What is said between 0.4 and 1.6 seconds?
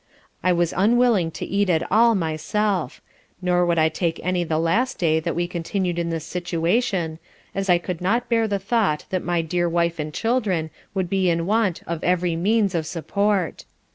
I was unwilling to